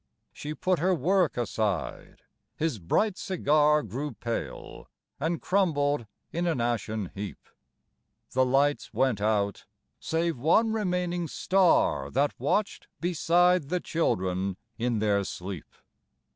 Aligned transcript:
She 0.33 0.55
put 0.55 0.79
her 0.79 0.95
work 0.95 1.37
aside; 1.37 2.23
his 2.55 2.79
bright 2.79 3.19
cigar 3.19 3.83
Grew 3.83 4.13
pale, 4.13 4.89
and 5.19 5.39
crumbled 5.39 6.07
in 6.31 6.47
an 6.47 6.59
ashen 6.59 7.11
heap. 7.13 7.37
The 8.31 8.43
lights 8.43 8.91
went 8.95 9.21
out, 9.21 9.65
save 9.99 10.39
one 10.39 10.73
remaining 10.73 11.27
star 11.27 12.09
That 12.09 12.33
watched 12.39 12.87
beside 12.99 13.69
the 13.69 13.79
children 13.79 14.57
in 14.75 14.97
their 14.97 15.23
sleep. 15.23 15.71